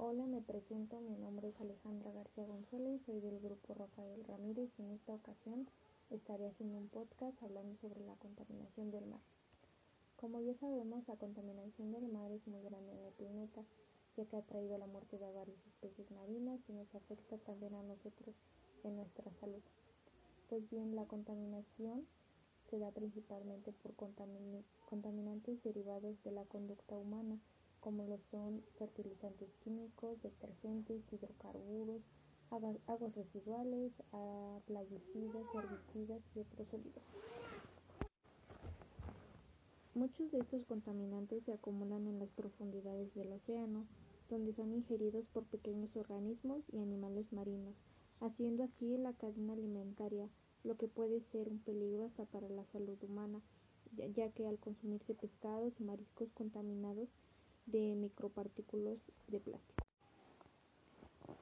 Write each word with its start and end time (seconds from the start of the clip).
Hola, 0.00 0.26
me 0.26 0.40
presento, 0.40 1.00
mi 1.00 1.16
nombre 1.16 1.48
es 1.48 1.60
Alejandra 1.60 2.12
García 2.12 2.46
González, 2.46 3.02
soy 3.04 3.18
del 3.18 3.40
grupo 3.40 3.74
Rafael 3.74 4.22
Ramírez 4.22 4.70
y 4.78 4.82
en 4.82 4.92
esta 4.92 5.12
ocasión 5.12 5.68
estaré 6.10 6.46
haciendo 6.46 6.78
un 6.78 6.88
podcast 6.88 7.42
hablando 7.42 7.76
sobre 7.80 8.06
la 8.06 8.14
contaminación 8.14 8.92
del 8.92 9.06
mar. 9.06 9.20
Como 10.14 10.38
ya 10.38 10.54
sabemos, 10.54 11.02
la 11.08 11.16
contaminación 11.16 11.90
del 11.90 12.06
mar 12.06 12.30
es 12.30 12.46
muy 12.46 12.62
grande 12.62 12.92
en 12.92 13.06
el 13.06 13.12
planeta, 13.14 13.64
ya 14.16 14.24
que 14.24 14.36
ha 14.36 14.42
traído 14.42 14.78
la 14.78 14.86
muerte 14.86 15.18
de 15.18 15.32
varias 15.32 15.66
especies 15.66 16.08
marinas 16.12 16.60
y 16.68 16.74
nos 16.74 16.94
afecta 16.94 17.36
también 17.38 17.74
a 17.74 17.82
nosotros 17.82 18.36
en 18.84 18.94
nuestra 18.94 19.32
salud. 19.40 19.62
Pues 20.48 20.70
bien, 20.70 20.94
la 20.94 21.06
contaminación 21.06 22.06
se 22.70 22.78
da 22.78 22.92
principalmente 22.92 23.72
por 23.72 23.96
contaminantes 23.96 25.60
derivados 25.64 26.22
de 26.22 26.30
la 26.30 26.44
conducta 26.44 26.96
humana, 26.96 27.40
como 27.88 28.04
lo 28.04 28.18
son 28.30 28.62
fertilizantes 28.78 29.48
químicos, 29.64 30.20
detergentes, 30.20 31.00
hidrocarburos, 31.10 32.02
aguas 32.50 33.14
residuales, 33.14 33.92
plaguicidas, 34.66 35.46
herbicidas 35.54 36.20
y 36.34 36.40
otros 36.40 36.68
sólidos. 36.68 37.02
Muchos 39.94 40.30
de 40.32 40.40
estos 40.40 40.66
contaminantes 40.66 41.44
se 41.44 41.54
acumulan 41.54 42.06
en 42.06 42.18
las 42.18 42.28
profundidades 42.32 43.14
del 43.14 43.32
océano, 43.32 43.86
donde 44.28 44.52
son 44.52 44.74
ingeridos 44.74 45.24
por 45.32 45.44
pequeños 45.44 45.96
organismos 45.96 46.60
y 46.70 46.80
animales 46.80 47.32
marinos, 47.32 47.74
haciendo 48.20 48.64
así 48.64 48.98
la 48.98 49.14
cadena 49.14 49.54
alimentaria, 49.54 50.28
lo 50.62 50.76
que 50.76 50.88
puede 50.88 51.22
ser 51.32 51.48
un 51.48 51.60
peligro 51.60 52.04
hasta 52.04 52.26
para 52.26 52.50
la 52.50 52.66
salud 52.66 53.02
humana, 53.02 53.40
ya 54.14 54.28
que 54.32 54.46
al 54.46 54.58
consumirse 54.58 55.14
pescados 55.14 55.72
y 55.80 55.84
mariscos 55.84 56.28
contaminados 56.34 57.08
de 57.70 57.94
micropartículas 57.96 58.98
de 59.28 59.40
plástico. 59.40 59.84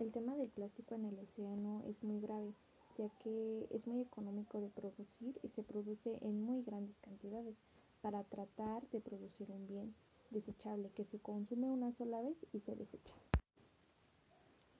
El 0.00 0.12
tema 0.12 0.36
del 0.36 0.48
plástico 0.48 0.94
en 0.94 1.04
el 1.06 1.18
océano 1.18 1.82
es 1.88 2.02
muy 2.02 2.20
grave, 2.20 2.52
ya 2.96 3.08
que 3.22 3.66
es 3.70 3.86
muy 3.86 4.00
económico 4.00 4.60
de 4.60 4.68
producir 4.68 5.38
y 5.42 5.48
se 5.48 5.62
produce 5.62 6.18
en 6.22 6.42
muy 6.42 6.62
grandes 6.62 6.96
cantidades 6.98 7.54
para 8.00 8.24
tratar 8.24 8.88
de 8.90 9.00
producir 9.00 9.50
un 9.50 9.66
bien 9.66 9.94
desechable 10.30 10.90
que 10.96 11.04
se 11.04 11.18
consume 11.18 11.70
una 11.70 11.92
sola 11.96 12.20
vez 12.20 12.36
y 12.52 12.60
se 12.60 12.74
desecha. 12.74 13.14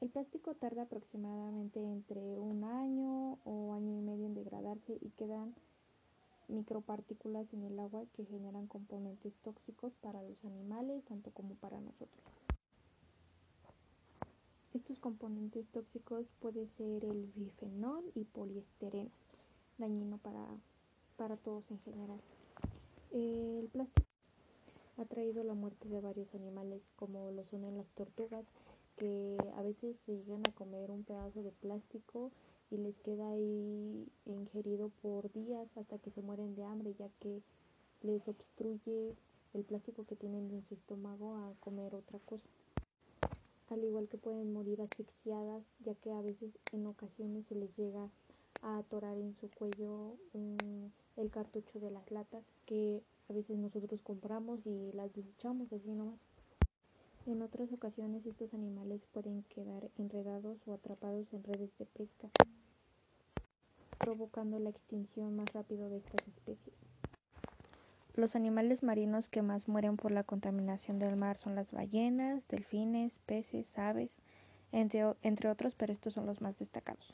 El 0.00 0.10
plástico 0.10 0.54
tarda 0.54 0.82
aproximadamente 0.82 1.80
entre 1.80 2.20
un 2.38 2.62
año 2.62 3.38
o 3.44 3.74
año 3.74 3.98
y 3.98 4.00
medio 4.00 4.26
en 4.26 4.34
degradarse 4.34 4.98
y 5.00 5.10
quedan 5.10 5.54
micropartículas 6.48 7.52
en 7.52 7.64
el 7.64 7.78
agua 7.78 8.04
que 8.14 8.24
generan 8.24 8.66
componentes 8.66 9.34
tóxicos 9.42 9.92
para 10.00 10.22
los 10.22 10.44
animales 10.44 11.04
tanto 11.04 11.30
como 11.30 11.54
para 11.54 11.80
nosotros. 11.80 12.24
Estos 14.74 14.98
componentes 14.98 15.66
tóxicos 15.68 16.26
pueden 16.40 16.68
ser 16.76 17.04
el 17.04 17.26
bifenol 17.34 18.04
y 18.14 18.24
poliestireno, 18.24 19.10
dañino 19.78 20.18
para, 20.18 20.46
para 21.16 21.36
todos 21.36 21.70
en 21.70 21.80
general. 21.80 22.20
El 23.10 23.68
plástico 23.68 24.06
ha 24.98 25.04
traído 25.04 25.44
la 25.44 25.54
muerte 25.54 25.88
de 25.88 26.00
varios 26.00 26.34
animales 26.34 26.82
como 26.96 27.30
lo 27.30 27.44
son 27.46 27.64
en 27.64 27.76
las 27.78 27.88
tortugas 27.90 28.44
que 28.96 29.36
a 29.56 29.62
veces 29.62 29.96
se 30.04 30.16
llegan 30.16 30.42
a 30.48 30.52
comer 30.52 30.90
un 30.90 31.04
pedazo 31.04 31.42
de 31.42 31.52
plástico 31.52 32.32
y 32.70 32.76
les 32.76 32.96
queda 32.98 33.30
ahí 33.30 34.06
ingerido 34.26 34.90
por 35.02 35.32
días 35.32 35.68
hasta 35.76 35.98
que 35.98 36.10
se 36.10 36.22
mueren 36.22 36.54
de 36.54 36.64
hambre 36.64 36.94
ya 36.98 37.08
que 37.20 37.42
les 38.02 38.26
obstruye 38.28 39.14
el 39.54 39.64
plástico 39.64 40.04
que 40.04 40.16
tienen 40.16 40.50
en 40.50 40.62
su 40.68 40.74
estómago 40.74 41.36
a 41.36 41.54
comer 41.60 41.94
otra 41.94 42.18
cosa. 42.20 42.48
Al 43.70 43.84
igual 43.84 44.08
que 44.08 44.18
pueden 44.18 44.52
morir 44.52 44.80
asfixiadas 44.80 45.62
ya 45.84 45.94
que 45.94 46.12
a 46.12 46.20
veces 46.20 46.50
en 46.72 46.86
ocasiones 46.86 47.46
se 47.46 47.54
les 47.54 47.74
llega 47.76 48.08
a 48.62 48.78
atorar 48.78 49.16
en 49.16 49.34
su 49.40 49.50
cuello 49.50 50.16
el 51.16 51.30
cartucho 51.30 51.78
de 51.80 51.90
las 51.90 52.10
latas 52.10 52.44
que 52.66 53.02
a 53.28 53.32
veces 53.32 53.58
nosotros 53.58 54.00
compramos 54.02 54.60
y 54.64 54.92
las 54.92 55.12
desechamos 55.14 55.72
así 55.72 55.90
nomás. 55.90 56.18
En 57.28 57.42
otras 57.42 57.70
ocasiones 57.74 58.24
estos 58.24 58.54
animales 58.54 59.02
pueden 59.12 59.42
quedar 59.42 59.90
enredados 59.98 60.66
o 60.66 60.72
atrapados 60.72 61.30
en 61.34 61.44
redes 61.44 61.76
de 61.76 61.84
pesca, 61.84 62.30
provocando 63.98 64.58
la 64.58 64.70
extinción 64.70 65.36
más 65.36 65.52
rápido 65.52 65.90
de 65.90 65.98
estas 65.98 66.26
especies. 66.26 66.74
Los 68.14 68.34
animales 68.34 68.82
marinos 68.82 69.28
que 69.28 69.42
más 69.42 69.68
mueren 69.68 69.98
por 69.98 70.10
la 70.10 70.24
contaminación 70.24 70.98
del 70.98 71.16
mar 71.16 71.36
son 71.36 71.54
las 71.54 71.70
ballenas, 71.70 72.48
delfines, 72.48 73.18
peces, 73.26 73.76
aves, 73.76 74.10
entre, 74.72 75.14
entre 75.20 75.50
otros, 75.50 75.74
pero 75.74 75.92
estos 75.92 76.14
son 76.14 76.24
los 76.24 76.40
más 76.40 76.56
destacados. 76.56 77.12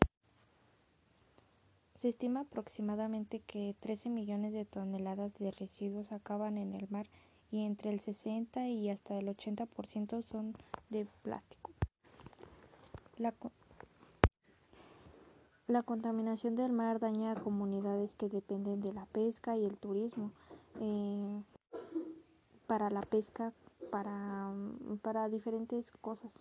Se 1.97 2.09
estima 2.09 2.43
aproximadamente 2.43 3.41
que 3.41 3.75
13 3.81 4.11
millones 4.11 4.53
de 4.53 4.65
toneladas 4.65 5.35
de 5.35 5.51
residuos 5.51 6.13
acaban 6.13 6.57
en 6.57 6.73
el 6.77 6.89
mar 6.89 7.09
y 7.50 7.65
entre 7.65 7.91
el 7.91 8.00
60 8.00 8.69
y 8.69 8.91
hasta 8.91 9.16
el 9.19 9.28
80% 9.28 10.22
son 10.22 10.55
de 10.91 11.06
plástico. 11.22 11.71
La, 13.16 13.32
la, 15.66 15.82
contaminación 15.82 16.56
del 16.56 16.72
mar 16.72 16.99
daña 16.99 17.32
a 17.32 17.37
comunidades 17.37 18.15
que 18.15 18.28
dependen 18.28 18.81
de 18.81 18.93
la 18.93 19.06
pesca 19.06 19.56
y 19.56 19.65
el 19.65 19.77
turismo. 19.77 20.32
Eh, 20.81 21.43
para 22.66 22.91
la 22.91 23.03
pesca, 23.03 23.53
para, 23.91 24.53
para 25.03 25.28
diferentes 25.28 25.84
cosas. 26.00 26.32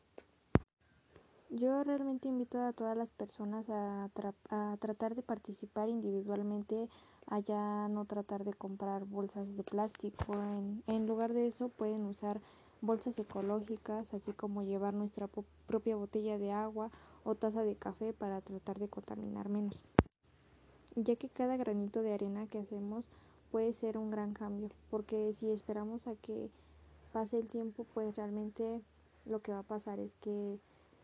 Yo 1.55 1.83
realmente 1.83 2.27
invito 2.27 2.59
a 2.59 2.73
todas 2.73 2.97
las 2.97 3.11
personas 3.11 3.69
a, 3.69 4.09
a 4.49 4.77
tratar 4.77 5.13
de 5.13 5.21
participar 5.21 5.87
individualmente 5.87 6.89
allá 7.27 7.87
no 7.89 8.05
tratar 8.05 8.43
de 8.43 8.53
comprar 8.53 9.05
bolsas 9.05 9.55
de 9.55 9.63
plástico. 9.63 10.33
En, 10.33 10.81
en 10.87 11.05
lugar 11.05 11.31
de 11.33 11.45
eso 11.45 11.69
pueden 11.69 12.05
usar 12.05 12.41
bolsas 12.81 13.19
ecológicas, 13.19 14.11
así 14.15 14.33
como 14.33 14.63
llevar 14.63 14.95
nuestra 14.95 15.29
propia 15.67 15.95
botella 15.95 16.39
de 16.39 16.51
agua 16.51 16.89
o 17.23 17.35
taza 17.35 17.61
de 17.61 17.75
café 17.75 18.13
para 18.13 18.41
tratar 18.41 18.79
de 18.79 18.87
contaminar 18.87 19.47
menos. 19.47 19.79
Ya 20.95 21.15
que 21.17 21.29
cada 21.29 21.55
granito 21.55 22.01
de 22.01 22.13
arena 22.13 22.47
que 22.47 22.61
hacemos 22.61 23.07
puede 23.51 23.73
ser 23.73 23.99
un 23.99 24.09
gran 24.09 24.33
cambio, 24.33 24.71
porque 24.89 25.35
si 25.35 25.51
esperamos 25.51 26.07
a 26.07 26.15
que 26.15 26.49
pase 27.11 27.37
el 27.37 27.47
tiempo, 27.47 27.85
pues 27.93 28.15
realmente 28.15 28.81
lo 29.27 29.43
que 29.43 29.51
va 29.51 29.59
a 29.59 29.63
pasar 29.63 29.99
es 29.99 30.15
que 30.15 30.57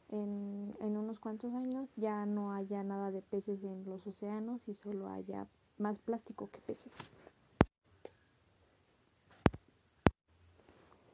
en, 0.09 0.75
en 0.81 0.97
unos 0.97 1.19
cuantos 1.19 1.53
años 1.53 1.89
ya 1.95 2.25
no 2.25 2.53
haya 2.53 2.83
nada 2.83 3.11
de 3.11 3.21
peces 3.21 3.63
en 3.63 3.85
los 3.85 4.05
océanos 4.05 4.67
y 4.67 4.73
solo 4.73 5.09
haya 5.09 5.47
más 5.77 5.99
plástico 5.99 6.49
que 6.49 6.59
peces. 6.61 6.93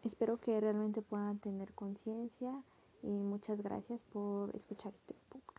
Espero 0.03 0.37
que 0.37 0.59
realmente 0.59 1.01
puedan 1.01 1.39
tener 1.39 1.73
conciencia 1.73 2.63
y 3.01 3.07
muchas 3.07 3.61
gracias 3.61 4.03
por 4.03 4.55
escuchar 4.55 4.93
este 4.93 5.15
podcast. 5.29 5.54